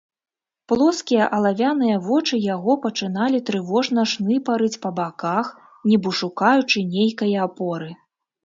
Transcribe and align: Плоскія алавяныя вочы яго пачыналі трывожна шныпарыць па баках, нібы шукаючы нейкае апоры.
Плоскія 0.71 1.25
алавяныя 1.37 1.99
вочы 2.07 2.39
яго 2.55 2.73
пачыналі 2.85 3.41
трывожна 3.49 4.07
шныпарыць 4.15 4.73
па 4.87 4.93
баках, 5.01 5.45
нібы 5.93 6.09
шукаючы 6.23 6.79
нейкае 6.97 7.37
апоры. 7.47 7.89